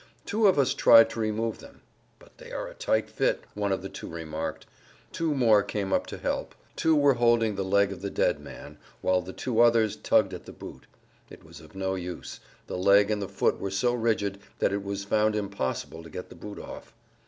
Two 0.25 0.47
of 0.47 0.57
us 0.57 0.73
tried 0.73 1.11
to 1.11 1.19
remove 1.19 1.59
them. 1.59 1.81
"But 2.17 2.39
they 2.39 2.51
are 2.51 2.67
a 2.67 2.73
tight 2.73 3.07
fit," 3.07 3.43
one 3.53 3.71
of 3.71 3.83
the 3.83 3.87
two 3.87 4.07
remarked. 4.09 4.65
Two 5.11 5.35
more 5.35 5.61
came 5.61 5.93
up 5.93 6.07
to 6.07 6.17
help. 6.17 6.55
Two 6.75 6.95
were 6.95 7.13
holding 7.13 7.53
the 7.53 7.63
leg 7.63 7.91
of 7.91 8.01
the 8.01 8.09
dead 8.09 8.39
man 8.39 8.79
while 9.01 9.21
the 9.21 9.31
two 9.31 9.59
others 9.61 9.95
tugged 9.95 10.33
at 10.33 10.47
the 10.47 10.53
boot. 10.53 10.87
It 11.29 11.43
was 11.43 11.59
of 11.59 11.75
no 11.75 11.93
use; 11.93 12.39
the 12.65 12.79
leg 12.79 13.11
and 13.11 13.21
the 13.21 13.29
foot 13.29 13.59
were 13.59 13.69
so 13.69 13.93
rigid 13.93 14.39
that 14.57 14.73
it 14.73 14.83
was 14.83 15.03
found 15.03 15.35
impossible 15.35 16.01
to 16.01 16.09
get 16.09 16.29
the 16.29 16.35
boot 16.35 16.57
off. 16.57 16.95